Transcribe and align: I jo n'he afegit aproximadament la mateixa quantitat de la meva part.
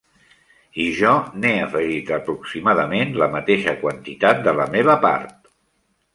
I 0.85 0.85
jo 0.99 1.11
n'he 1.43 1.51
afegit 1.65 2.09
aproximadament 2.17 3.13
la 3.25 3.29
mateixa 3.35 3.77
quantitat 3.83 4.43
de 4.51 4.57
la 4.63 4.69
meva 4.79 4.99
part. 5.07 5.39